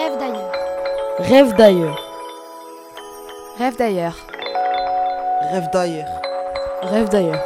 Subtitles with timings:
[0.00, 0.52] Rêve d'ailleurs.
[1.18, 1.98] Rêve d'ailleurs.
[3.58, 4.16] Rêve d'ailleurs.
[5.52, 6.08] Rêve d'ailleurs.
[6.82, 7.44] Rêve d'ailleurs.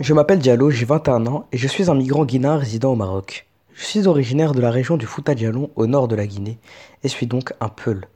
[0.00, 3.46] Je m'appelle Diallo, j'ai 21 ans et je suis un migrant guinéen résidant au Maroc.
[3.72, 6.58] Je suis originaire de la région du Fouta Djallon au nord de la Guinée
[7.02, 8.06] et suis donc un Peul.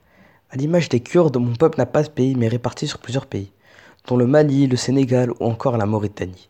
[0.48, 3.50] À l'image des Kurdes, mon peuple n'a pas de pays mais réparti sur plusieurs pays,
[4.06, 6.48] dont le Mali, le Sénégal ou encore la Mauritanie.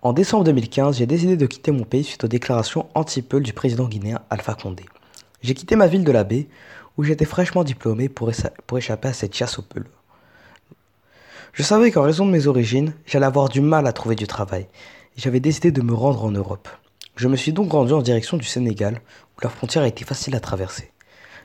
[0.00, 3.86] En décembre 2015, j'ai décidé de quitter mon pays suite aux déclarations anti-Peul du président
[3.88, 4.86] guinéen Alpha Condé.
[5.42, 6.48] J'ai quitté ma ville de la baie
[6.96, 8.30] où j'étais fraîchement diplômé pour,
[8.66, 9.86] pour échapper à cette chasse aux Peuls.
[11.52, 14.62] Je savais qu'en raison de mes origines, j'allais avoir du mal à trouver du travail
[14.62, 16.70] et j'avais décidé de me rendre en Europe.
[17.16, 19.02] Je me suis donc rendu en direction du Sénégal
[19.36, 20.89] où la frontière a été facile à traverser.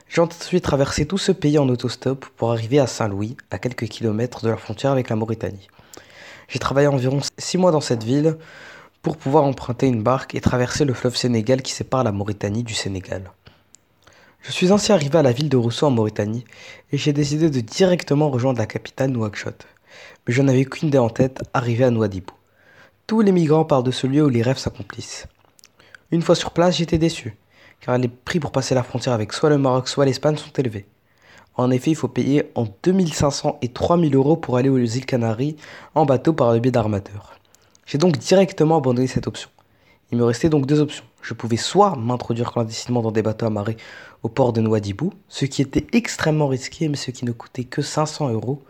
[0.08, 4.44] J'ai ensuite traversé tout ce pays en autostop pour arriver à Saint-Louis, à quelques kilomètres
[4.44, 5.68] de la frontière avec la Mauritanie.
[6.48, 8.36] J'ai travaillé environ 6 mois dans cette ville
[9.02, 12.74] pour pouvoir emprunter une barque et traverser le fleuve Sénégal qui sépare la Mauritanie du
[12.74, 13.30] Sénégal.
[14.42, 16.44] Je suis ainsi arrivé à la ville de Rousseau en Mauritanie
[16.92, 19.66] et j'ai décidé de directement rejoindre la capitale Nouakchott
[20.26, 22.32] mais je n'avais qu'une idée en tête, arriver à Nouadhibou.
[23.06, 25.26] Tous les migrants parlent de ce lieu où les rêves s'accomplissent.
[26.10, 27.36] Une fois sur place, j'étais déçu,
[27.80, 30.86] car les prix pour passer la frontière avec soit le Maroc, soit l'Espagne sont élevés.
[31.54, 35.56] En effet, il faut payer en 2500 et 3000 euros pour aller aux îles Canaries
[35.94, 37.38] en bateau par le biais d'armateurs.
[37.86, 39.48] J'ai donc directement abandonné cette option.
[40.12, 41.04] Il me restait donc deux options.
[41.22, 43.76] Je pouvais soit m'introduire clandestinement dans des bateaux amarrés
[44.22, 47.82] au port de Nouadhibou, ce qui était extrêmement risqué mais ce qui ne coûtait que
[47.82, 48.62] 500 euros,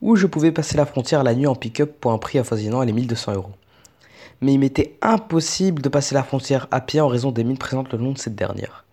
[0.00, 2.92] où je pouvais passer la frontière la nuit en pick-up pour un prix avoisinant les
[2.92, 3.52] 1200 euros.
[4.40, 7.92] Mais il m'était impossible de passer la frontière à pied en raison des mines présentes
[7.92, 8.84] le long de cette dernière.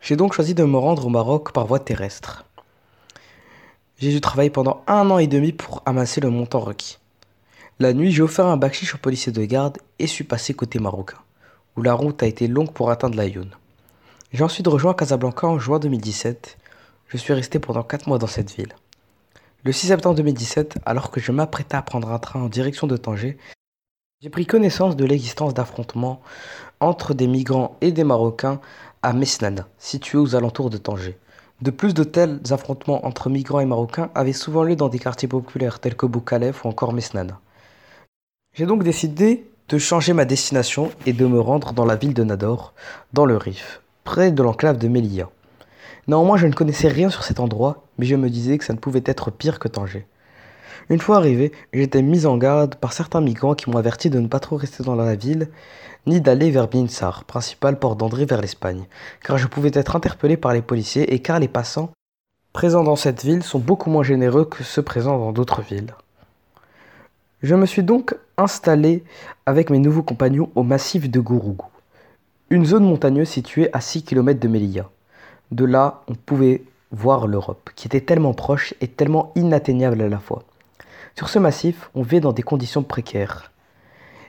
[0.00, 2.44] J'ai donc choisi de me rendre au Maroc par voie terrestre.
[3.98, 6.98] J'ai dû travailler pendant un an et demi pour amasser le montant requis.
[7.78, 11.18] La nuit, j'ai offert un bakchich au policier de garde et suis passé côté marocain,
[11.76, 13.50] où la route a été longue pour atteindre la Youn.
[14.32, 16.56] J'ai ensuite rejoint Casablanca en juin 2017.
[17.08, 18.74] Je suis resté pendant 4 mois dans cette ville.
[19.64, 22.96] Le 6 septembre 2017, alors que je m'apprêtais à prendre un train en direction de
[22.96, 23.36] Tanger,
[24.22, 26.20] j'ai pris connaissance de l'existence d'affrontements
[26.80, 28.60] entre des migrants et des Marocains
[29.02, 31.18] à Mesnada, situé aux alentours de Tanger.
[31.62, 35.28] De plus de tels affrontements entre migrants et Marocains avaient souvent lieu dans des quartiers
[35.28, 37.40] populaires tels que Boukalef ou encore Mesnada.
[38.52, 42.24] J'ai donc décidé de changer ma destination et de me rendre dans la ville de
[42.24, 42.74] Nador,
[43.14, 45.30] dans le Rif, près de l'enclave de Melilla.
[46.08, 48.78] Néanmoins, je ne connaissais rien sur cet endroit, mais je me disais que ça ne
[48.78, 50.06] pouvait être pire que Tanger.
[50.88, 54.28] Une fois arrivé, j'étais mis en garde par certains migrants qui m'ont averti de ne
[54.28, 55.48] pas trop rester dans la ville,
[56.06, 58.84] ni d'aller vers Binsar, principale porte d'André vers l'Espagne,
[59.22, 61.90] car je pouvais être interpellé par les policiers et car les passants
[62.52, 65.94] présents dans cette ville sont beaucoup moins généreux que ceux présents dans d'autres villes.
[67.42, 69.04] Je me suis donc installé
[69.46, 71.68] avec mes nouveaux compagnons au massif de Gourougou,
[72.50, 74.90] une zone montagneuse située à 6 km de Melilla.
[75.50, 80.18] De là, on pouvait voir l'Europe, qui était tellement proche et tellement inatteignable à la
[80.18, 80.42] fois.
[81.16, 83.52] Sur ce massif, on vivait dans des conditions précaires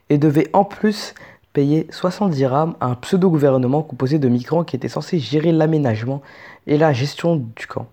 [0.09, 1.13] et devait en plus
[1.53, 6.21] payer 70 dirhams à un pseudo-gouvernement composé de migrants qui étaient censés gérer l'aménagement
[6.67, 7.87] et la gestion du camp.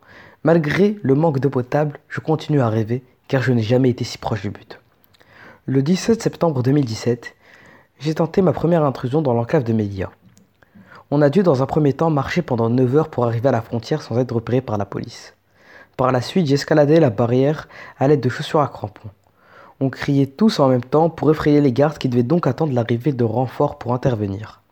[0.44, 4.18] Malgré le manque d'eau potable, je continue à rêver car je n'ai jamais été si
[4.18, 4.80] proche du but.
[5.66, 7.34] Le 17 septembre 2017,
[8.00, 10.10] j'ai tenté ma première intrusion dans l'enclave de Média.
[11.10, 13.62] On a dû dans un premier temps marcher pendant 9 heures pour arriver à la
[13.62, 15.34] frontière sans être repéré par la police.
[15.98, 17.66] Par la suite, j'escaladais la barrière
[17.98, 19.10] à l'aide de chaussures à crampons.
[19.80, 23.10] On criait tous en même temps pour effrayer les gardes qui devaient donc attendre l'arrivée
[23.12, 24.62] de renforts pour intervenir.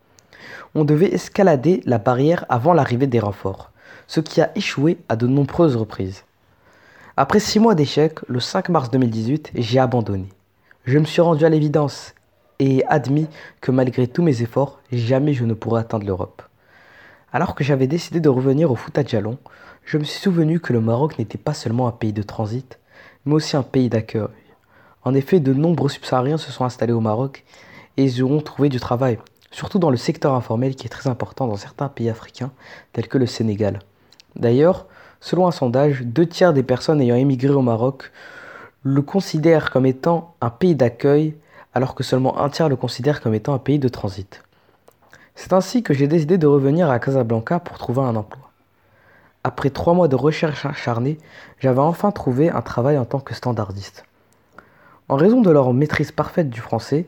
[0.76, 3.72] On devait escalader la barrière avant l'arrivée des renforts,
[4.06, 6.22] ce qui a échoué à de nombreuses reprises.
[7.16, 10.28] Après six mois d'échec, le 5 mars 2018, j'ai abandonné.
[10.84, 12.14] Je me suis rendu à l'évidence
[12.60, 13.26] et admis
[13.60, 16.45] que malgré tous mes efforts, jamais je ne pourrais atteindre l'Europe.
[17.32, 19.38] Alors que j'avais décidé de revenir au Fouta Djallon,
[19.84, 22.78] je me suis souvenu que le Maroc n'était pas seulement un pays de transit,
[23.24, 24.28] mais aussi un pays d'accueil.
[25.02, 27.44] En effet, de nombreux subsahariens se sont installés au Maroc
[27.96, 29.18] et ils y ont trouvé du travail,
[29.50, 32.52] surtout dans le secteur informel qui est très important dans certains pays africains
[32.92, 33.80] tels que le Sénégal.
[34.36, 34.86] D'ailleurs,
[35.20, 38.12] selon un sondage, deux tiers des personnes ayant émigré au Maroc
[38.82, 41.34] le considèrent comme étant un pays d'accueil
[41.74, 44.42] alors que seulement un tiers le considère comme étant un pays de transit.
[45.36, 48.50] C'est ainsi que j'ai décidé de revenir à Casablanca pour trouver un emploi.
[49.44, 51.18] Après trois mois de recherche acharnée,
[51.60, 54.06] j'avais enfin trouvé un travail en tant que standardiste.
[55.08, 57.06] En raison de leur maîtrise parfaite du français,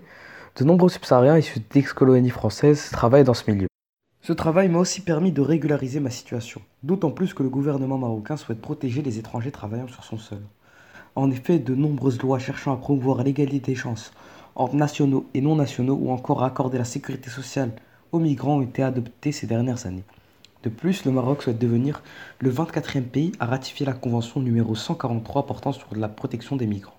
[0.56, 3.66] de nombreux subsahariens issus d'ex-colonies françaises travaillent dans ce milieu.
[4.20, 8.36] Ce travail m'a aussi permis de régulariser ma situation, d'autant plus que le gouvernement marocain
[8.36, 10.42] souhaite protéger les étrangers travaillant sur son sol.
[11.16, 14.12] En effet, de nombreuses lois cherchant à promouvoir l'égalité des chances
[14.54, 17.72] entre nationaux et non nationaux ou encore à accorder la sécurité sociale
[18.12, 20.04] aux migrants ont été adoptées ces dernières années.
[20.62, 22.02] De plus, le Maroc souhaite devenir
[22.40, 26.98] le 24e pays à ratifier la convention numéro 143 portant sur la protection des migrants.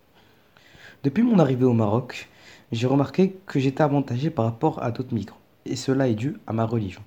[1.04, 2.30] Depuis mon arrivée au Maroc,
[2.72, 6.54] j'ai remarqué que j'étais avantagé par rapport à d'autres migrants, et cela est dû à
[6.54, 7.02] ma religion.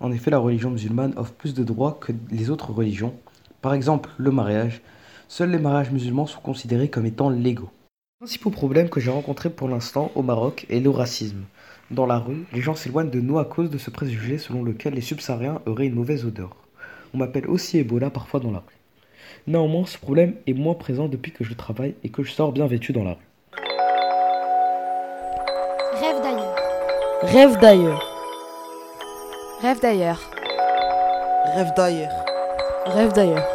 [0.00, 3.14] En effet, la religion musulmane offre plus de droits que les autres religions.
[3.62, 4.82] Par exemple, le mariage.
[5.28, 7.70] Seuls les mariages musulmans sont considérés comme étant légaux.
[8.20, 11.44] Le principal problème que j'ai rencontré pour l'instant au Maroc est le racisme.
[11.90, 14.94] Dans la rue, les gens s'éloignent de nous à cause de ce préjugé selon lequel
[14.94, 16.56] les subsahariens auraient une mauvaise odeur.
[17.12, 18.74] On m'appelle aussi Ebola parfois dans la rue.
[19.46, 22.66] Néanmoins, ce problème est moins présent depuis que je travaille et que je sors bien
[22.66, 23.28] vêtu dans la rue.
[25.92, 26.56] Rêve d'ailleurs.
[27.22, 28.02] Rêve d'ailleurs.
[29.60, 30.30] Rêve d'ailleurs.
[31.54, 32.24] Rêve d'ailleurs.
[32.86, 33.46] Rêve d'ailleurs.